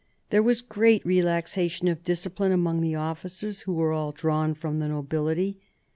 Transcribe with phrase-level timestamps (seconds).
[0.31, 4.87] There was great relaxation of discipline among the officers, who were all drawn from the
[4.87, 5.59] nobility.